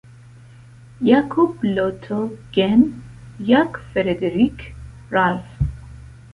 [1.05, 2.31] Jacob, Lt.
[2.51, 3.03] Gen.
[3.39, 4.73] Jack Frederick
[5.11, 5.59] Ralph.